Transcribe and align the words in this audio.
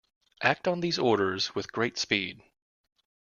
Act 0.41 0.67
on 0.67 0.79
these 0.79 0.97
orders 0.97 1.53
with 1.53 1.71
great 1.71 1.95
speed. 1.99 2.41